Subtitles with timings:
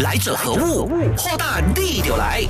[0.00, 0.86] 来者何物？
[1.16, 2.40] 货大地就来。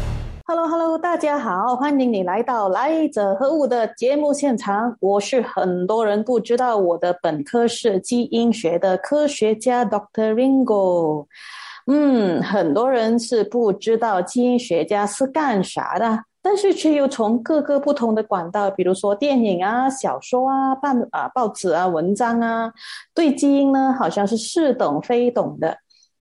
[0.44, 4.94] Hello Hello，大家好，欢迎你来到来者何物的节目现场。
[5.00, 11.24] 我是很多人不知道我的本科是基因学的科学家 Doctor Ringo。
[11.86, 22.70] 嗯，很多人是不知道基因学家是干啥的，但是却又从各个不同的管道，比如说电影啊、小说啊、报啊报纸啊、文章啊，
[23.14, 25.78] 对基因呢好像是似懂非懂的。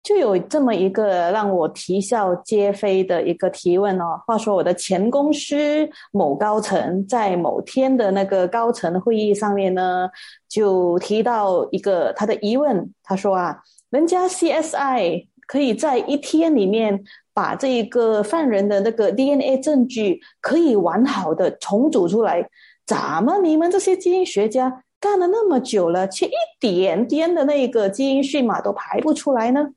[0.02, 4.20] 就有这么一个让我啼笑皆非的一个提问哦。
[4.26, 10.08] 话说我的前公司某高层在某天的那个高层会议上面呢，
[10.48, 12.92] 就提到一个他的疑问。
[13.04, 13.56] 他说啊，
[13.90, 22.48] 人家 CSI 可以在一天里面把这一个犯人的那个 DNA 证据可以完好的重组出来，
[22.84, 29.68] 怎么你们这些基因学家干了那么久了，却一点点的那个基因序码都排不出来呢？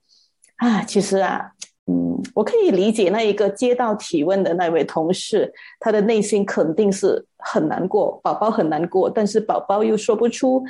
[0.58, 1.52] 啊，其实啊，
[1.88, 10.64] 嗯，我可以理解那一个接到提问的那位同事，他的内心肯定是很难过，宝宝很难过，但是宝宝又说不出。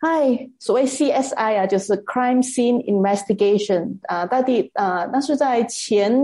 [0.00, 6.20] 哎，所谓 CSI 啊，就是 Crime Scene Investigation 啊，大地啊，那是在前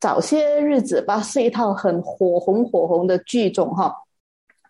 [0.00, 3.94] 早些日子吧，是一套很火红火红的剧种哈。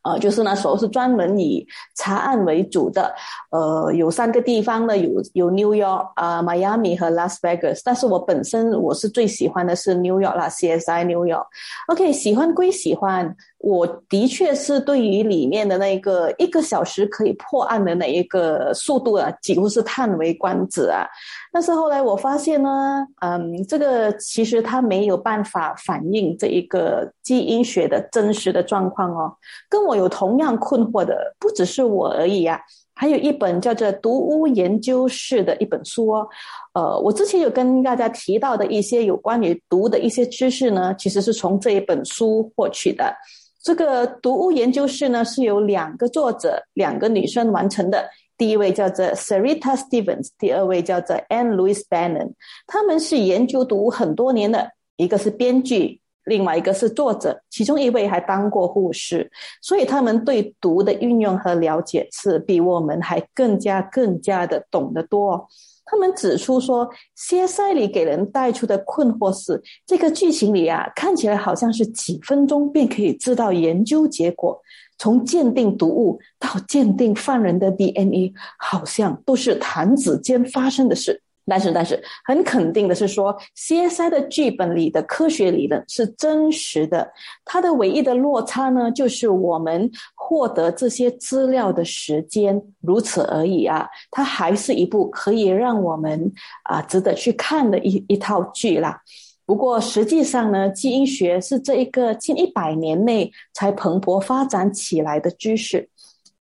[0.03, 3.15] 呃，就是那时候是专门以查案为主的，
[3.51, 11.47] 呃，有三个地方呢，有有 New York 啊、Miami 和 Las Vegas，但是我本身我是最喜欢的是 New York 啦，CSI New York。
[11.89, 13.37] OK，喜欢归喜欢。
[13.63, 21.07] 我的确是对于里面的那个一个小时可以破案的那一个速度啊，几乎是叹为观止啊。
[21.53, 29.31] 但是后来我发现呢，嗯，这个其实它没有办法反映这一个基因学的真实的状况哦。
[29.69, 32.59] 跟我有同样困惑的不只是我而已啊，
[32.95, 36.27] 还有一本叫做《毒屋研究室》的一本书哦。
[36.73, 43.15] 呃，我之前有跟大家提到的一些有关于毒的一些知识呢，其实是从这一本书获取的。
[43.63, 48.09] 这个毒物研究室呢，是由两个作者，两个女生完成的。
[48.39, 52.33] 第一位叫做 Sarita Stevens，第二位叫做 Anne Louise Bannon。
[52.67, 59.31] 他们是研究毒物很多年的，一个是编剧，另外一个是作者，其中一位还当过护士，
[59.61, 65.47] 所以他们对毒的运用和了解是比我们还更加更加的懂得多。
[65.91, 74.63] 他们指出说歇塞里给人带出的困惑是，这个剧情里啊，看起来好像是几分钟便可以知道研究结果，
[74.99, 81.21] 从鉴定毒物到鉴定犯人的 DNA，好像都是弹指间发生的事。
[81.51, 87.11] 但是，但是很肯定的是说，CSI 的剧本里的科学理论是真实的。
[87.45, 93.89] 它的唯一的落差呢，就是我们获得这些资料的时间如此而已啊。
[94.13, 99.01] 它还是一部可以让我们啊值得去看的一一套剧啦。
[99.45, 105.89] 不过，实际上呢，基因学是这一个近一百年内才蓬勃发展起来的知识。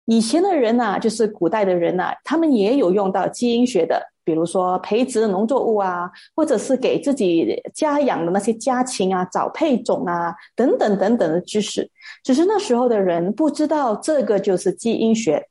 [0.06, 4.13] 以前的人呐，就是古代的人呐，他们也有用到基因学的。
[4.26, 11.90] 比如说培植农作物啊，或者是给自己家养的那些家禽啊找配种啊，等等等等的知识，
[12.24, 15.48] 只是那时候的人不知道这个就是基因学。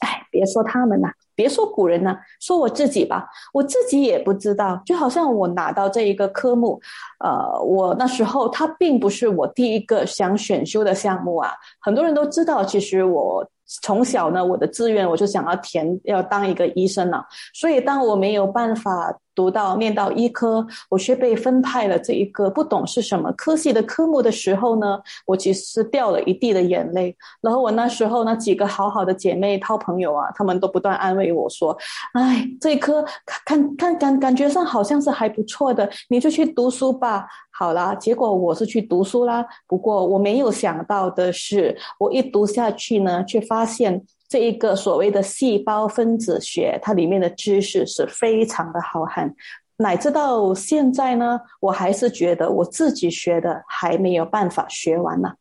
[0.00, 4.80] 哎，别说他们了，别说古人了，说我自己吧，我自己也不知道。
[4.84, 6.78] 就好像我拿到这一个科目，
[7.24, 11.50] 呃，我那时候它并不是我第一个想选修的项目啊。
[11.80, 13.48] 很多人都知道，其实我。
[13.66, 19.18] 从小呢，我的志愿我就想要填要当一个医生了，所以当我没有办法。
[19.36, 27.14] 读到念到医科，我却被分派了这一个不懂是什么科系的科目的时候呢，我其实掉了一地的眼泪。
[27.42, 31.76] 然后我那时候那几个好好的姐妹、套朋友啊，他们都不断安慰我说
[32.14, 33.04] ：“哎，这一科
[33.44, 39.44] 看看感感觉上好像是还不错的，你就去读书吧。”好啦，结果我是去读书啦。
[39.66, 44.02] 不过我没有想到的是，我一读下去呢，却发现。
[44.28, 49.32] 这一个所谓的细胞分子学，它里面的知识是非常的浩瀚，
[49.76, 55.32] 乃至到现在呢，我还是觉得我自己学的还没有办法学完呢。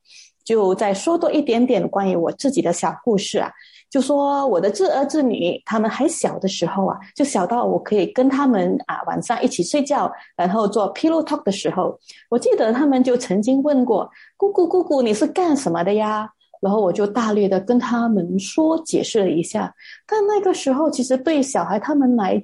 [0.43, 3.51] 就再说多一点点关于我自己的小故事啊，
[3.89, 11.99] 就说我的侄儿侄女他们还小的时候啊，就小到我可以跟他们啊晚上一起睡觉，然后做 pillow talk 的时候，
[12.29, 14.07] 我记得他们就曾经问过
[14.38, 16.29] 姑姑姑姑你是干什么的呀？
[16.61, 19.73] 然后我就大略的跟他们说解释了一下，
[20.07, 22.43] 但那个时候其实对小孩他们来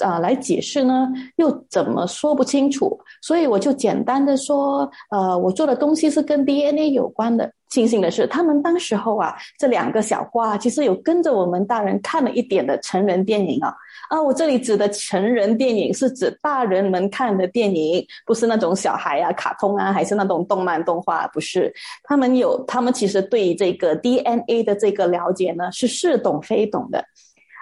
[0.00, 7.52] 啊来解释呢，又怎么说不清楚，所以我就简单的说，呃，我做的东西是跟 DNA 有关的。
[7.68, 13.74] 庆幸的是，他们当时候啊，这两个小花其实有跟着我们大人看了一点的成人电影啊。
[14.08, 21.74] 啊，我这里指的成人电影是指大人们看的电影，不是那种小孩啊、卡通啊，还是那种动漫动画，不是。
[22.04, 27.04] 他们有，他们其实对这个 DNA 的这个了解呢，是似懂非懂的。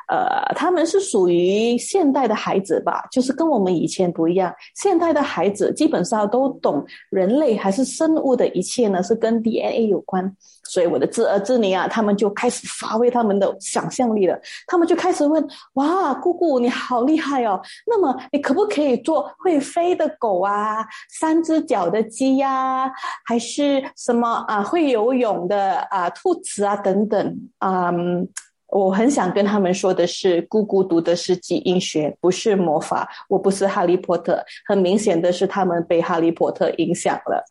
[0.09, 4.55] 呃，他们是属于现代的孩子吧，就是跟我们以前不一样。
[4.75, 10.35] 现代的孩子基本上都懂人类还是生物的一切呢，是跟 DNA 有关。
[10.67, 14.39] 所以我的侄儿侄女啊，他们就开始发挥他们的想象力了。
[14.67, 17.61] 他们就开始问：哇，姑姑你好厉害哦！
[17.87, 22.91] 那么你可不可以做会飞的狗啊，三只脚的鸡呀，
[23.27, 27.93] 还是什么啊会游泳的啊兔子啊等等啊？
[28.75, 33.09] 我很想跟他们说的是，姑姑读的是基因学，不是魔法。
[33.29, 37.45] 我不是哈利波特，很明显的是他们被哈利波特影响了。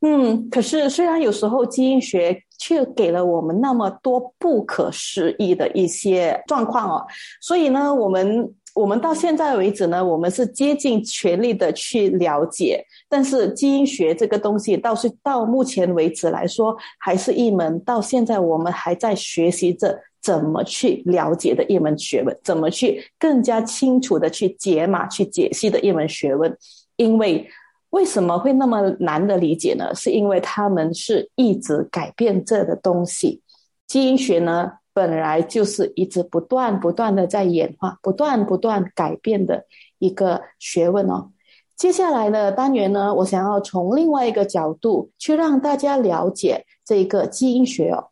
[0.00, 7.06] 嗯，可是虽然有时候基因学却给了我们那么多不可思议的一些状况哦，
[7.42, 20.00] 所以呢，我们我们到现在为止呢，我们是竭尽全力的去了解，但是基因学这个东西倒是到目前为止来说，还是一门到现在我们还在学习着。
[20.22, 22.38] 怎么去了解的一门学问？
[22.44, 26.56] 怎么去更加清楚的去解码、去解析的一门学问？
[26.96, 27.48] 因为
[27.90, 29.94] 为什么会那么难的理解呢？
[29.94, 33.42] 是因为他们是一直改变这的东西。
[33.86, 39.64] 基因学呢，本来就是一直不断不断的在演化、不断不断改变的
[39.98, 41.30] 一个学问哦。
[41.76, 48.09] 接下来的单元呢，我想要从另外一个角度去让大家了解这个基因学哦。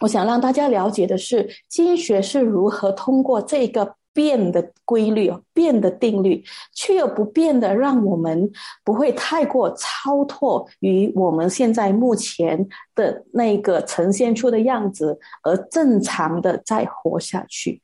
[0.00, 8.50] 我想让大家了解的是，经学是如何通过这个变的规律、变的定律，却又不变的，让我们
[8.84, 17.80] 不会太过超脱于我们现在目前的那个呈现出的样子，而正常的再活下去。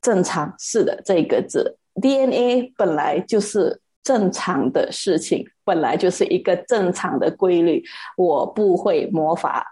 [0.00, 7.82] 正常是的，这个字 DNA 本来就是正常的事情，本来就是一个正常的规律。
[8.16, 9.66] 我不会魔法。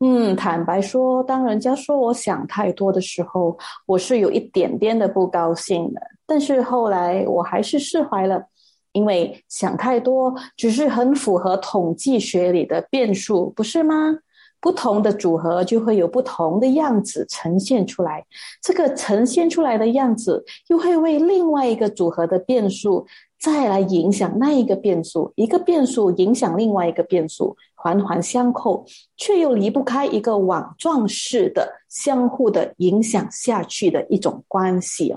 [0.00, 3.56] 嗯，坦白说，当人家说我想太多的时候，
[3.86, 6.00] 我是有一点点的不高兴的。
[6.26, 8.44] 但是后来我还是释怀了，
[8.92, 14.18] 因为想太多只是很符合统计学里的变数，不是吗？
[14.66, 18.26] 不同的组合就会有不同的样子呈现出来，
[18.60, 23.06] 这个呈现出来的样子又会为另外一个组合的变数。
[23.38, 28.84] 再来影响那一个变数，一个变数影响另外一个变数，环环相扣，
[29.16, 35.14] 却又离不开一个网状式的相互的影响下去的一种关系。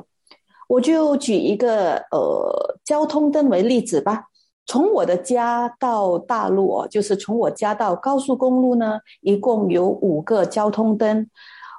[0.67, 4.25] 我就举一个呃交通灯为例子吧。
[4.69, 11.27] 从我的家到大陆哦，就是从我家到高速公路呢，一共有五个交通灯。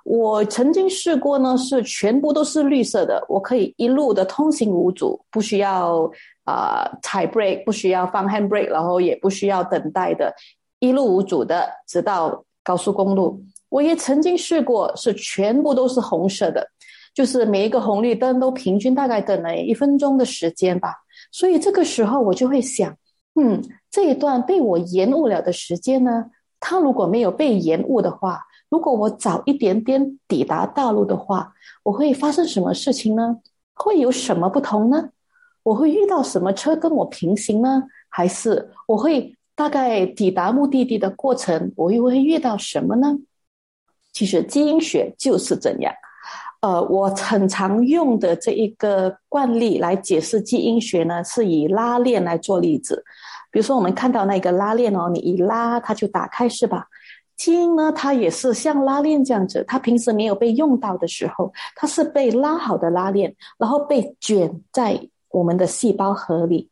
[0.03, 6.11] 我曾经试过呢，是全部都是绿色的，我可以一路的通行无阻，不需要
[6.43, 10.35] 啊踩 brake，不需要放 hand brake，然后也不需要等待的，
[10.81, 13.41] 一路无阻的直到高速公路。
[13.69, 16.67] 我也曾经试过是全部都是红色的，
[17.15, 20.93] 就是每一个红绿灯都平均大概等了一分钟的时间吧。
[21.31, 22.97] 所以这个时候我就会想，
[23.35, 26.27] 嗯，这一段被我延误了的时间呢，
[26.59, 28.43] 它如果没有被延误的话。
[28.69, 33.39] 如果我早一点点抵达大陆的话，我会发生什么事情呢？
[33.75, 35.11] 会有什么不同呢？
[35.65, 37.83] 我会遇到什么车跟我平行呢？
[38.09, 43.19] 还是我会大概抵达目的地的过程，我又会遇到什么呢？
[44.13, 45.93] 其实基因学就是这样。
[46.61, 53.03] 呃，我很常用的这一个惯例来解释基因学呢，是以拉链来做例子。
[53.51, 56.87] 比如说，我们看到那个拉链哦，你一拉它就打开，是吧？
[57.35, 65.01] 基因呢，它也是像拉链这样子，它平时没有被用到的时候，它是被拉好的拉链，然后被卷在
[65.31, 66.69] 我们的细胞核里。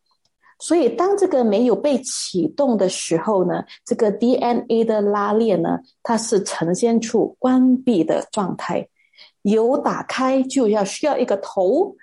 [0.59, 8.87] 所以，当这个没有被启动的时候呢，这个 DNA 的拉链呢，它是呈现出关闭的状态。
[9.43, 11.95] 有打开，就要需要一个头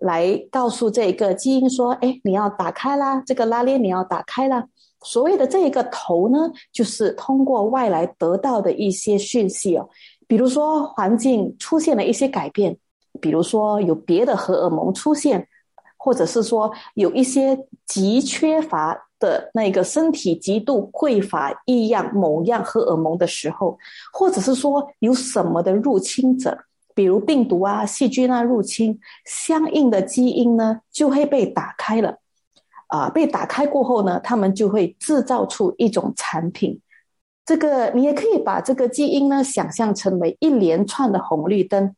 [0.00, 4.66] 来告诉这个基因说：“哎，你要打开啦，这个拉链你要打开啦。”
[5.04, 9.88] 所谓的这一个头呢，就是通过外来得到的一些讯息哦，
[10.26, 12.76] 比如说环境出现了一些改变，
[13.20, 15.46] 比如说有别的荷尔蒙出现，
[15.98, 23.78] 或者是说有一些极缺乏的那个身体极度匮乏异样某样荷尔蒙的时候，
[24.10, 26.58] 或者是说有什么的入侵者
[26.94, 32.18] 比如病毒啊、细菌啊入侵，相应的基因呢就会被打开了。
[32.88, 36.80] 啊，被打开过后呢，他们就会制造出一种产品。
[37.44, 41.94] 这个你也可以把这个基因呢想象成为一连串的红绿灯。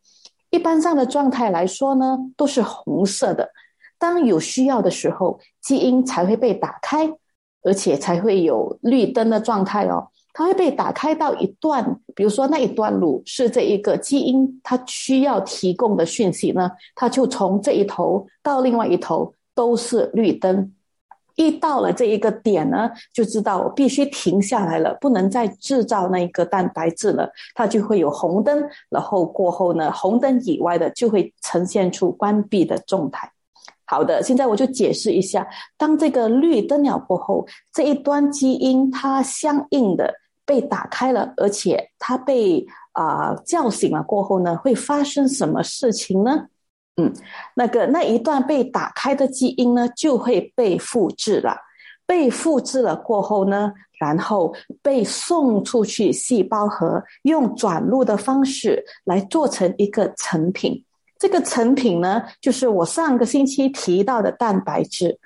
[0.50, 3.50] 一般上的状态来说呢，都是红色的。
[3.98, 7.12] 当有需要的时候，基因才会被打开，
[7.62, 10.08] 而且才会有绿灯的状态哦。
[10.38, 20.70] 它会被打开到一段，比如说那一段路是这一个基因它需要提供的讯息呢，它就从这一头到另外一头都是绿灯。
[21.36, 28.62] 一到了这一个点呢，就知道我必须停下来了，不能再制造那个蛋白质了，它就会有红灯。
[28.90, 33.30] 然后过后呢，红灯以外的就会呈现出关闭的状态。
[33.86, 35.46] 好的，现在我就解释一下，
[35.78, 40.12] 当这个绿灯了过后，这一端基因它相应的
[40.46, 46.46] 被打开了，而且它被啊叫醒了过后呢，会发生什么事情呢？
[46.96, 47.12] 嗯，
[47.54, 51.58] 那个那一段被打开的基因呢，就会被复制了。
[52.06, 60.84] 被复制了过后呢，然后被送出去细胞核，用转录的方式来做成一个成品。
[61.18, 65.18] 这个成品呢，就是我上个星期提到的蛋白质。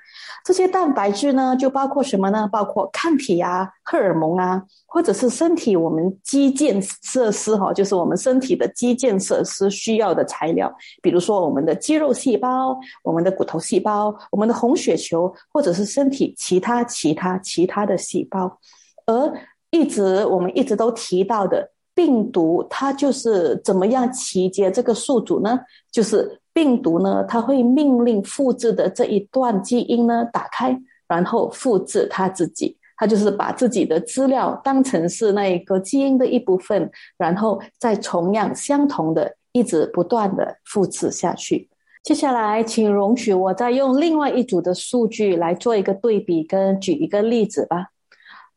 [0.43, 2.49] 这些蛋白质呢，就包括什么呢？
[2.51, 18.59] 包括抗体啊、荷尔蒙啊，或者是身体我们基建设施哈，就是我们身体的基建设施需要的材料，比如说我们的肌肉细胞、我们的骨头细胞、我们的红血球，或者是身体其他其他其他的细胞。
[19.05, 19.33] 而
[19.69, 25.59] 一直我们一直都提到的病毒，它就是怎么样集结这个宿主呢？
[25.91, 26.40] 就是。
[26.53, 32.77] 病毒呢，它会命令复制的这一段基因呢打开，然后复制它自己。
[32.97, 41.67] 它就是把自己的资料当成是那一个基因的一部分，然后再同样相同的一直不断的复制下去。
[42.03, 47.87] 接下来，请容许我再用另外一组的数据来做一个对比，跟举一个例子吧。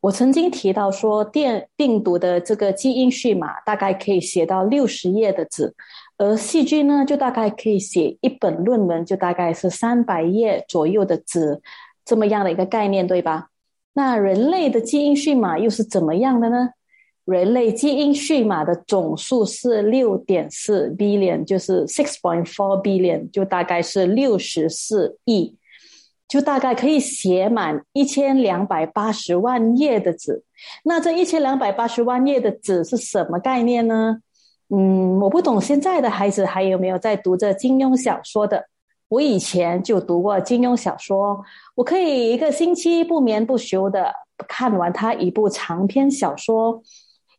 [0.01, 5.73] 我曾经提到说，电病毒的这个基因序码大概可以写到六十页的纸。
[6.17, 11.61] 而细菌呢，就大概可以写一本论文，就大概是三百页左右的纸，
[12.05, 13.49] 这么样的一个概念，对吧？
[13.93, 16.69] 那人类的基因序码又是怎么样的呢？
[17.25, 25.55] 人类基因序码的总数是六点四 billion，就是 six point four billion，就大概是六十四亿，
[26.27, 30.43] 就大概可以写满一千两百八十万页的纸。
[30.83, 34.19] 那这一千两百八十万页的纸是什么概念呢？
[34.69, 38.65] 嗯，我不懂现在的孩子还有没有在读着金庸小说的。
[39.07, 41.43] 我以前就读过金庸小说，
[41.75, 44.11] 我可以一个星期不眠不休的
[44.47, 46.81] 看完他一部长篇小说。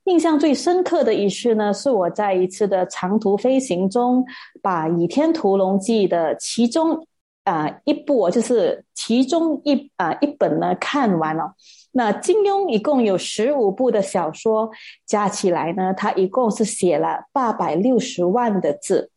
[0.05, 4.25] 印象最深刻的一次呢，是我在一次的长途飞行中，
[4.63, 7.05] 把《倚天屠龙记》的其中
[7.43, 11.55] 啊一部，就是其中一啊一本呢看完了。
[11.99, 14.71] 那金庸一共有十五部的小说，
[15.07, 19.11] 加起来呢，他一共是写了八百六十万的字。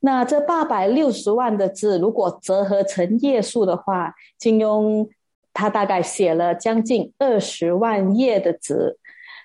[0.00, 5.06] 那这八百六十万的字，如果折合成页数的话，金庸
[5.52, 8.98] 他大概写了将近二十万页的字。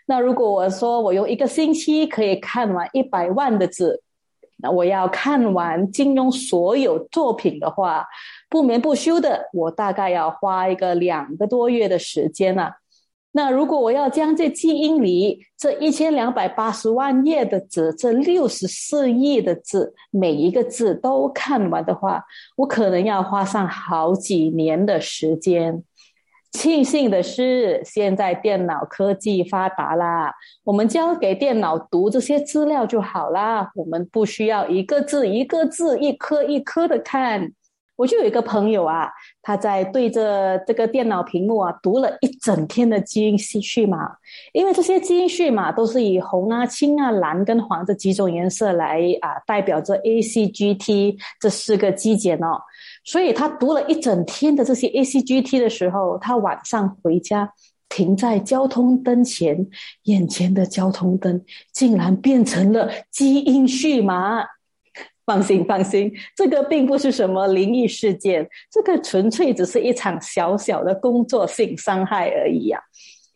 [0.06, 4.02] 那如果我说我用一个星期可以看完一百万的字，
[4.56, 8.06] 那我要看完金庸所有作品的话。
[8.52, 12.70] 不眠不休的，我大概要花一个两个多月的时间呢。
[13.32, 22.26] 那如果我要将这基因里这一千两百八十万页的纸，这六十四亿的字，每一个字都看完的话，
[22.58, 25.82] 我可能要花上好几年的时间。
[26.52, 30.34] 庆幸的是，现在电脑科技发达啦，
[30.66, 37.54] 我们交给电脑读这些资料就好啦，我们不需要一个字一个字、一颗一颗的看。
[38.02, 39.08] 我就有一个朋友啊，
[39.44, 44.10] 他在对着这个电脑屏幕啊读了一整天的基因序码，
[44.54, 52.60] 因为这些基因序码都是以红啊、青啊、蓝跟黄这几种颜色来啊代表着 A、C、G、T 这四个基检哦，
[53.06, 57.54] 所以他读了一整天的这些 A、C、G、T 的时候，他晚上回家
[57.88, 59.68] 停在交通灯前，
[60.06, 61.40] 眼前的交通灯
[61.72, 64.44] 竟然变成了基因序码。
[65.26, 72.80] 放心，放心，这个并不是什么灵异事件，这个纯粹只是一场小小的工作性伤害而已呀。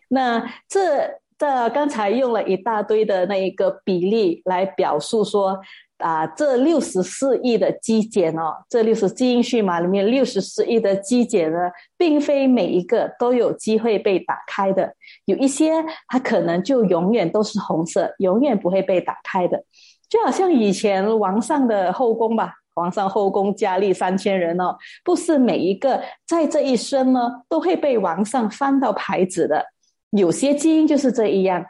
[0.10, 5.60] 那这这刚才用了一大堆的那一个比例来表述说
[5.98, 11.58] 啊，这六十四亿的基检哦，这六十基因序码里面六十四亿的基检呢，
[11.98, 14.94] 并非每一个都有机会被打开的，
[15.25, 15.72] 有一些
[16.08, 19.63] 它可能就永远都是红色，永远不会被打开的。
[20.09, 29.65] 就好像以前王上的后宫吧，皇上后宫佳丽三千人哦，不是每一个在这一生呢都会被王上翻到牌子的，
[30.12, 31.65] 有些基因就是这样，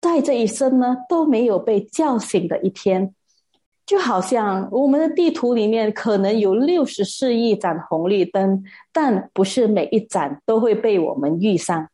[0.00, 3.14] 在这一生呢都没有被叫醒的一天。
[3.86, 11.88] 就好像我们的地图里面可能有六十四亿盏红绿灯，但不是每一盏都会被我们遇上。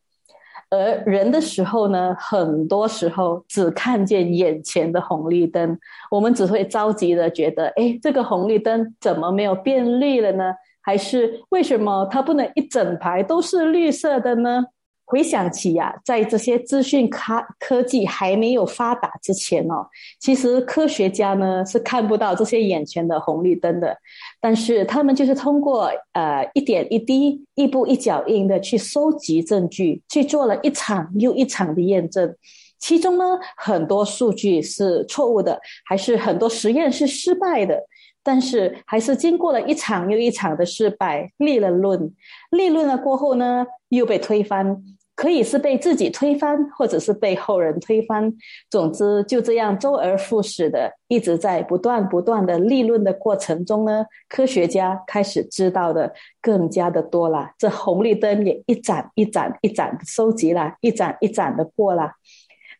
[0.74, 5.78] 而人的时候呢，很多时候只看见眼前的红绿灯，
[6.10, 10.52] 我们只会着急的觉得：哎，这个红绿灯怎么没有变绿了呢？
[10.82, 14.64] 还是为什么它不能一整排都是绿色的呢？
[15.06, 19.86] 回想起呀，在这些资讯科科技还没有发达之前哦，
[20.18, 23.96] 其实科学家呢是看不到这些眼前的红绿灯的，
[24.40, 32.34] 但是他们就是通过呃一点一滴、一步一脚印的去收集证据，去做了一场又一场的验证，
[32.78, 33.24] 其中呢
[33.56, 37.78] 很多数据是错误的，还是很多实验是失败的。
[38.24, 42.12] 但是还是经过了一场又一场的失败，立了论，
[42.50, 44.82] 立论了过后呢，又被推翻，
[45.14, 48.32] 可以是被自己推翻，或者是被后人推翻。
[48.70, 62.12] 总之就这样周而复始的，一直在不断不断的立论的过程中呢，科学家开始知道的更加的多了，这红绿灯也一盏一盏一盏收集了，一盏一盏的过了。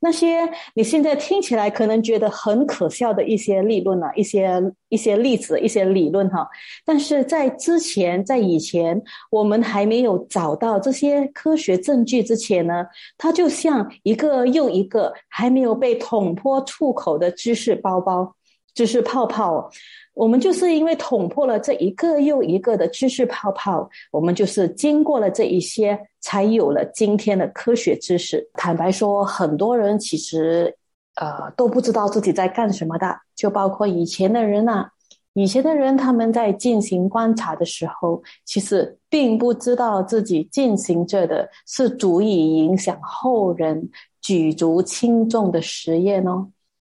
[0.04, 6.46] 那些你现在听起来可能觉得很可笑的一些理论啊，一些一些例子、一些理论哈，
[6.84, 12.84] 但是在之前，在以前，我们还没有找到这些科学证据之前呢，
[13.16, 18.36] 它就像一个又一个还没有被捅破出口的知识包包、
[18.74, 19.70] 知识泡泡。
[20.12, 28.48] 我们就是因为捅破了这一个又一个的知识泡泡，我们就是经过了这一些，才有了今天的科学知识。
[28.54, 30.72] 坦白说，很多人其实，
[31.16, 34.88] 呃，都不知道自己在干什么的，就包括以前的人呐。
[35.36, 43.90] 以前的人他们在进行观察的时候，其实并不知道自己进行着的是足以影响后人
[44.22, 46.48] 举足轻重的实验哦。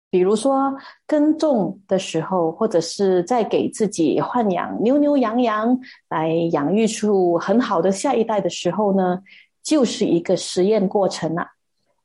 [0.09, 0.73] 比如说
[1.05, 5.77] 耕种的时候，或者是在给自己豢养牛牛羊羊
[6.09, 9.19] 来养育出很好的下一代的时候呢，
[9.61, 11.47] 就是一个实验过程啊。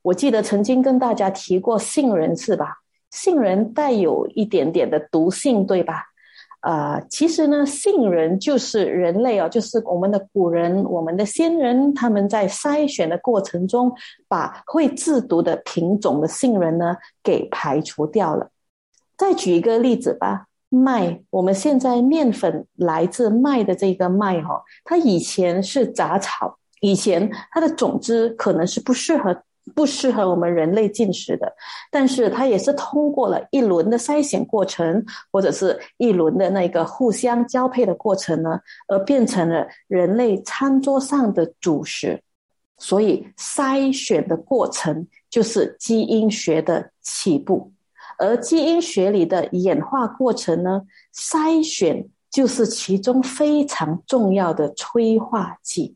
[0.01, 2.79] 我记得曾经跟大家提过杏仁是吧？
[3.11, 6.10] 杏仁带有一点点的毒性，对吧？
[6.61, 13.91] 啊，其实呢，杏仁就是人类哦，就是我们的古人、我们的先人，他们在筛选的过程中，
[14.27, 18.49] 把会制毒的品种的杏仁呢给排除掉了。
[19.17, 29.43] 再举一个例子吧，麦，我们现在面粉来自麦的这个麦哈，它以前是杂草，以前它的种子可能是不适合。
[29.75, 31.53] 不适合我们人类进食的，
[31.91, 42.21] 但是它也是通过了一轮的筛选过程，或者是一轮的那个互相交配的过程呢，而变成了人类餐桌上的主食。
[42.77, 47.71] 所以筛选的过程就是基因学的起步，
[48.17, 50.81] 而基因学里的演化过程呢，
[51.15, 55.95] 筛选就是其中非常重要的催化剂。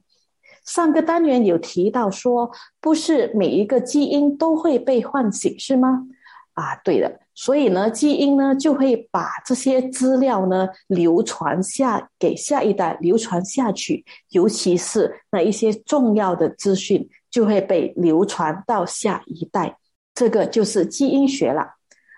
[0.65, 2.51] 上个单元有提到说，
[2.81, 6.07] 不是每一个基因都会被唤醒，是吗？
[6.53, 7.19] 啊，对的。
[7.37, 14.05] 所以呢，基因呢就会把这些资料呢流传下给下一代，流传下去。
[14.29, 19.77] 尤其是那一些重要的资讯，就会被流传到下一代。
[20.13, 21.75] 这个就是基因学了。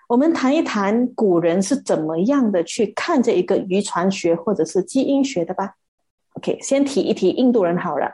[0.08, 5.74] 我们谈一谈古人是怎么样的去看这一个遗传学或者是基因学的吧。
[6.34, 8.08] OK，先提一提印度人好了。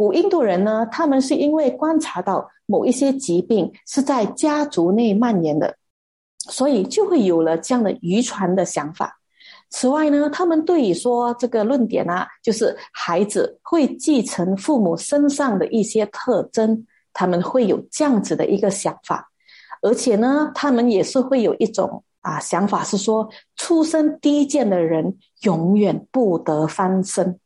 [0.00, 5.76] 古印度人呢，他们是因为观察到某一些疾病是在家族内蔓延的，
[6.38, 9.20] 所以就会有了这样的遗传的想法。
[9.68, 19.30] 此外呢，他们对于说这个论点啊，就是孩子会继承父母身上的一些特征，他们会有这样子的一个想法。
[19.82, 27.38] 而且呢，他们也是会有一种啊想法，是说出生低贱的人永远不得翻身。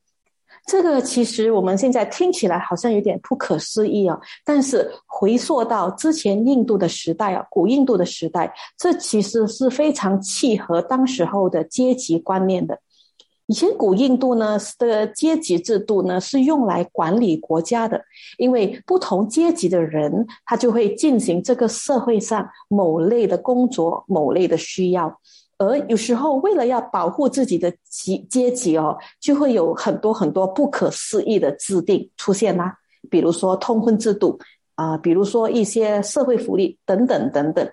[0.66, 12.78] 这个其实我们现在听起来好像有点不可思议啊，但是回溯到之前印度的时代啊，古印度的时代，这其实是非常契合当时候的阶级观念的。
[13.46, 18.02] 以前古印度呢的阶级制度呢是用来管理国家的，
[18.38, 25.20] 因为不同阶级的人他就会进行这个社会上某类的工作、某类的需要。
[25.58, 32.74] 而有时候，为了要保护自己的级阶级哦，就会有很多很多不可思议的制定出现啦。
[33.10, 34.38] 比如说通婚制度
[34.74, 37.70] 啊，比如说一些社会福利等等等等。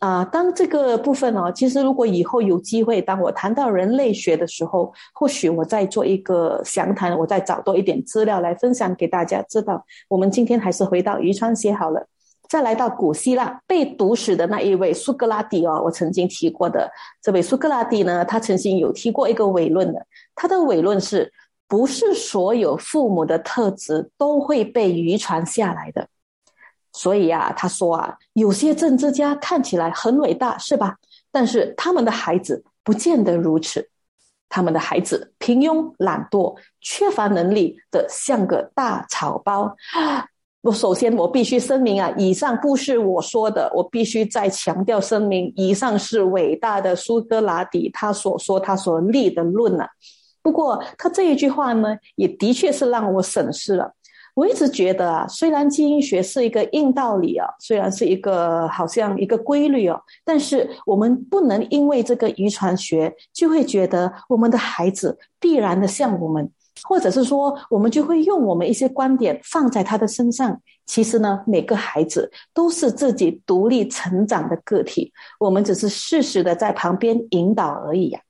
[0.00, 9.84] 啊，当这个部分哦，其实如果以后有机会，当我谈到人类学的时候，或许我再做一个详谈，我再找多一点资料来分享给大家知道。
[10.08, 12.04] 我们今天还是回到遗传学好了，
[12.48, 21.30] 再来到古希腊被毒死的那一位苏格拉底哦，我曾经提过的这位苏格拉底呢，他曾经有提过一个伪论的，他的伪论是
[21.66, 26.08] 不是所有父母的特质都会被遗传下来的？
[26.94, 30.96] 所以啊，他说啊，有些政治家看起来很伟大，是吧？
[31.30, 33.90] 但是他们的孩子不见得如此，
[34.48, 39.76] 他们的孩子平庸、懒惰、缺乏能力的，像个大草包。
[40.62, 49.88] 我首先我必须声明啊，以上不是我说的，我必须再强调声明，以上是伟大的苏格拉底他所说他所立的论啊。
[50.42, 53.92] 不过他这一句话呢，也的确是让我审视了。
[54.34, 66.50] 我一直觉得啊，虽然基因学是一个硬道理啊，虽然是一个好像一个规律哦，但是我们不能因为这个遗传学就会觉得我们的孩子必然的像我们，
[66.82, 70.60] 或者是说我们就会用我们一些观点放在他的身上。
[70.86, 78.20] 其实呢，每个孩子都是自己独立成长的个体，我们只是适时的在旁边引导而已呀。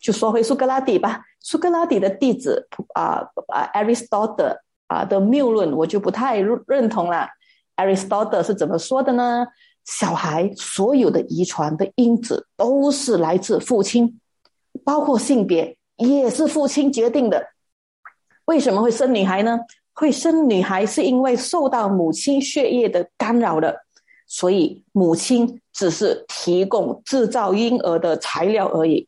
[0.00, 4.58] 就说回苏格拉底吧，苏格拉底的弟子啊啊，Aristotle。
[4.88, 7.28] 啊的谬论，我就不太认同了。
[7.76, 9.46] Aristotle 是怎么说的呢？
[9.84, 14.18] 小孩所有的遗传的因子都是来自父亲，
[14.86, 17.48] 包括性别也是父亲决定的。
[18.48, 19.60] 为什么会生女孩呢？
[19.92, 23.84] 会生女孩是因为受到母亲血液的干扰的，
[24.26, 29.06] 所以母亲只是提供制造婴儿的材料而已。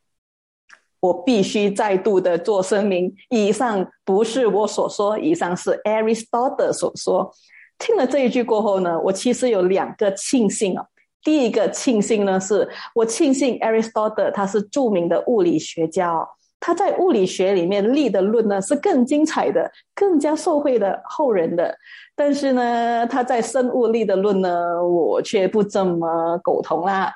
[1.00, 7.32] 我必须再度的做声明，以上不是我所说，以上是 Aristotle 所说。
[7.78, 10.84] 听了这一句过后呢，我其实有两个庆幸啊。
[11.24, 16.28] 第一个庆幸呢，是我庆幸 Aristotle 他是著名的物理学家，
[16.60, 21.74] 他在物理学里面立的论呢是更精彩的，更加受惠的后人的。
[22.14, 27.12] 但是呢，他在生物立的论呢，我却不怎么苟同啦。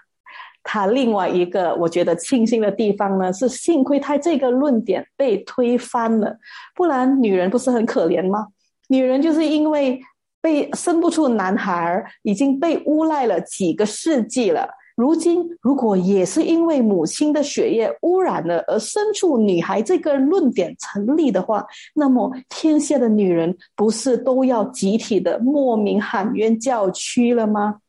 [0.62, 6.38] 他另外一个我觉得庆幸的地方呢，是幸亏他这个论点被推翻了，
[6.74, 8.48] 不然女人不是很可怜吗？
[8.88, 10.00] 女人就是因为
[10.40, 14.68] 被生不出男孩，已经被诬赖了几个世纪了。
[14.96, 27.80] 如今如果也是因为母亲的血液污染了而生出女孩，这个论点成立的话，那么天下的女人不是都要集体的莫名喊冤叫屈了吗？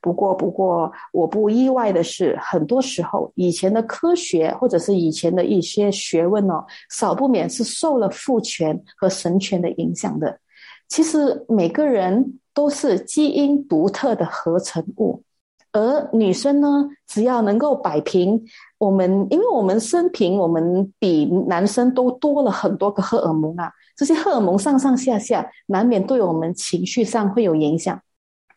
[0.00, 10.40] 不过，不过，我不意外的是，很多时候以前的科学或者是以前的一些学问哦，少不免是受了父权和神权的影响的。
[10.88, 15.22] 其实每个人都是基因独特的合成物，
[15.72, 16.68] 而女生呢，
[17.06, 18.42] 只要能够摆平
[18.78, 28.00] 我们，因为我们生平我们比男生都多了很多个荷尔蒙啊，这些荷尔蒙上上下下，难免对我们情绪上会有影响。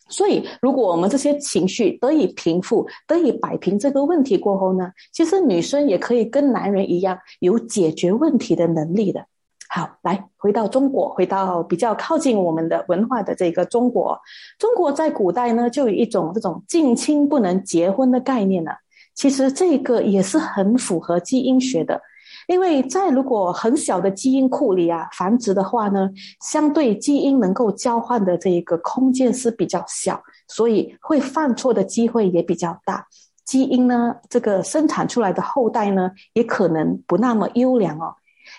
[0.07, 9.25] 所以，如果我们这些情绪得以平复、得以摆平这个问题过后呢，其实女生也可以跟男人一样有解决问题的能力的。
[9.69, 14.17] 好，来回到中国，回到比较靠近我们的文化的这个中国。
[14.59, 18.71] 中国在古代呢，就有一种这种近亲不能结婚的概念呢。
[19.15, 22.01] 其实这个也是很符合基因学的。
[22.47, 26.09] 因为在如果很小的基因库里啊繁殖的话呢，
[26.41, 33.07] 相对基因能够交换的这一个空间是比较小，所以会犯错的机会也比较大。
[33.43, 38.13] 基因呢，这个生产出来的后代呢，也可能不那么优良哦。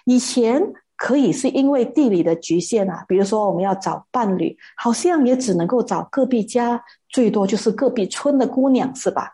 [0.05, 9.33] 以前可以是因为地理的局限啊，比如说我们要找伴侣，好像也只能够找隔壁家，最多就是隔壁村的姑娘，是吧？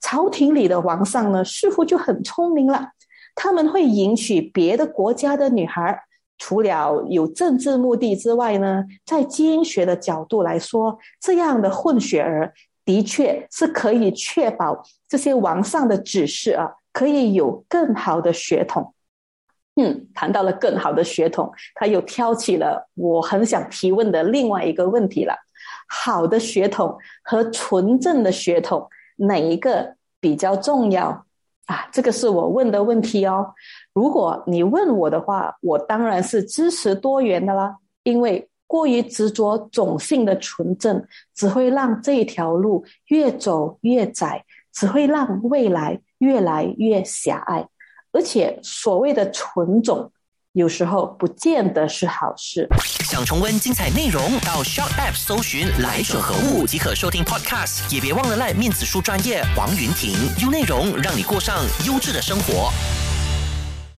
[0.00, 2.90] 朝廷里的王上呢，似乎就很聪明了。
[3.34, 6.00] 他们会迎娶别的国家的女孩，
[6.38, 12.52] 除了有政治目的之外呢，在基因学的角度来说，这样的混血儿
[12.84, 18.94] 的确是可以确保这些王上的指示啊，可以有更好的血统。
[19.76, 25.34] 嗯，谈到了更好的血统，他又挑起了我很想提问的另外一个问题了：
[25.88, 31.24] 好的血统和纯正的血统，哪一个比较重要？
[31.66, 33.54] 啊，这个是我问的问题哦。
[33.94, 37.76] 如果你问我的话，我当然是支持多元的啦。
[38.02, 41.04] 因为过于执着种姓的纯正，
[41.34, 47.68] 只会让这条路越走越窄，只会让未来越来越狭隘。
[48.12, 50.10] 而且所谓的纯种，
[50.52, 52.68] 有时候不见得是好事。
[53.04, 57.92] 想重温精彩内容，到 s h o p App 搜寻“来者何物”即可收听 Podcast。
[57.94, 62.72] 也别忘了赖面子书专业王云婷，用内容让你过上优质的生活。